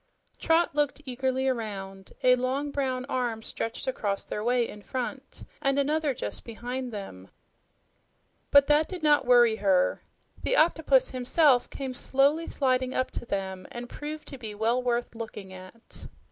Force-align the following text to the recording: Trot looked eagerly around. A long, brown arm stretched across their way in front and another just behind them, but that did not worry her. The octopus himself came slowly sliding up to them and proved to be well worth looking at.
Trot 0.39 0.73
looked 0.73 1.03
eagerly 1.05 1.47
around. 1.47 2.13
A 2.23 2.33
long, 2.33 2.71
brown 2.71 3.05
arm 3.05 3.43
stretched 3.43 3.85
across 3.85 4.23
their 4.25 4.43
way 4.43 4.67
in 4.67 4.81
front 4.81 5.43
and 5.61 5.77
another 5.77 6.15
just 6.15 6.43
behind 6.43 6.91
them, 6.91 7.29
but 8.49 8.65
that 8.65 8.87
did 8.87 9.03
not 9.03 9.27
worry 9.27 9.57
her. 9.57 10.01
The 10.41 10.55
octopus 10.55 11.11
himself 11.11 11.69
came 11.69 11.93
slowly 11.93 12.47
sliding 12.47 12.95
up 12.95 13.11
to 13.11 13.27
them 13.27 13.67
and 13.71 13.87
proved 13.87 14.27
to 14.29 14.39
be 14.39 14.55
well 14.55 14.81
worth 14.81 15.13
looking 15.13 15.53
at. 15.53 16.07